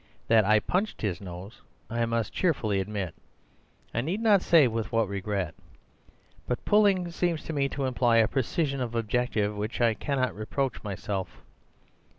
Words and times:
That 0.29 0.45
I 0.45 0.59
punched 0.59 1.03
his 1.03 1.21
nose 1.21 1.61
I 1.87 2.07
must 2.07 2.33
cheerfully 2.33 2.79
admit 2.79 3.13
(I 3.93 4.01
need 4.01 4.19
not 4.19 4.41
say 4.41 4.67
with 4.67 4.91
what 4.91 5.07
regret); 5.07 5.53
but 6.47 6.65
pulling 6.65 7.11
seems 7.11 7.43
to 7.43 7.53
me 7.53 7.69
to 7.69 7.85
imply 7.85 8.17
a 8.17 8.27
precision 8.27 8.81
of 8.81 8.95
objective 8.95 9.51
with 9.51 9.59
which 9.59 9.79
I 9.79 9.93
cannot 9.93 10.33
reproach 10.33 10.81
myself. 10.81 11.43